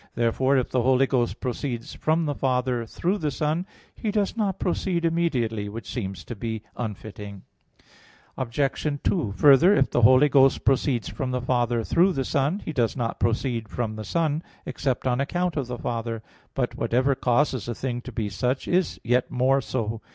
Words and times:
Therefore, 0.15 0.57
if 0.57 0.69
the 0.71 0.81
Holy 0.81 1.05
Ghost 1.05 1.39
proceeds 1.39 1.93
from 1.93 2.25
the 2.25 2.33
Father 2.33 2.87
through 2.87 3.19
the 3.19 3.29
Son, 3.29 3.67
He 3.93 4.09
does 4.09 4.35
not 4.35 4.57
proceed 4.57 5.05
immediately; 5.05 5.69
which 5.69 5.85
seems 5.87 6.23
to 6.25 6.35
be 6.35 6.63
unfitting. 6.75 7.43
Obj. 8.35 8.61
2: 9.03 9.31
Further, 9.33 9.75
if 9.75 9.91
the 9.91 10.01
Holy 10.01 10.27
Ghost 10.27 10.65
proceeds 10.65 11.07
from 11.07 11.29
the 11.29 11.39
Father 11.39 11.83
through 11.83 12.13
the 12.13 12.25
Son, 12.25 12.63
He 12.65 12.73
does 12.73 12.97
not 12.97 13.19
proceed 13.19 13.69
from 13.69 13.95
the 13.95 14.03
Son, 14.03 14.41
except 14.65 15.05
on 15.05 15.21
account 15.21 15.55
of 15.55 15.67
the 15.67 15.77
Father. 15.77 16.23
But 16.55 16.73
"whatever 16.75 17.13
causes 17.13 17.67
a 17.67 17.75
thing 17.75 18.01
to 18.01 18.11
be 18.11 18.27
such 18.27 18.67
is 18.67 18.99
yet 19.03 19.29
more 19.29 19.61
so." 19.61 20.01